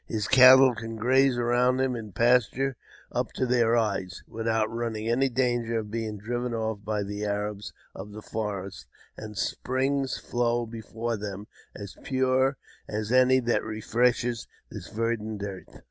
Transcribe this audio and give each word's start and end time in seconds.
His 0.07 0.27
cattle 0.27 0.73
can 0.73 0.95
graze 0.95 1.37
around 1.37 1.79
him 1.79 1.95
in 1.95 2.11
pasture 2.11 2.75
up 3.11 3.31
to 3.33 3.45
their 3.45 3.77
eyes, 3.77 4.23
without 4.27 4.65
running 4.75 5.07
any 5.07 5.29
danger 5.29 5.77
of 5.77 5.91
being 5.91 6.17
driven 6.17 6.55
off 6.55 6.83
by 6.83 7.03
the 7.03 7.23
Arabs 7.23 7.71
of 7.93 8.11
the 8.11 8.23
forest, 8.23 8.87
and 9.15 9.37
springs 9.37 10.17
flow 10.17 10.65
before 10.65 11.17
them 11.17 11.45
as 11.75 11.95
pure 12.03 12.57
as 12.89 13.11
any 13.11 13.39
that 13.41 13.63
refreshes 13.63 14.47
this 14.71 14.87
verdant 14.87 15.43
earth. 15.43 15.77